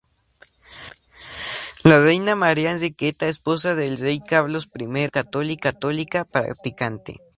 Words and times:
La 1.83 2.01
reina 2.01 2.35
María 2.35 2.71
Enriqueta, 2.71 3.27
esposa 3.27 3.75
del 3.75 3.99
rey 3.99 4.19
Carlos 4.19 4.67
I 4.75 4.87
fue 4.87 4.87
una 4.87 5.09
católica 5.59 6.25
practicante. 6.25 7.19